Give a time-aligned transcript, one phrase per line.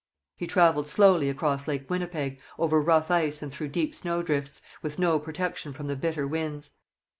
[0.35, 5.19] He travelled slowly across Lake Winnipeg, over rough ice and through deep snowdrifts, with no
[5.19, 6.71] protection from the bitter winds.